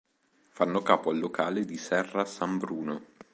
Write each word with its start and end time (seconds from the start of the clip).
Fanno 0.49 0.81
capo 0.81 1.11
al 1.11 1.19
Locale 1.19 1.63
di 1.63 1.77
Serra 1.77 2.25
San 2.25 2.57
Bruno. 2.57 3.03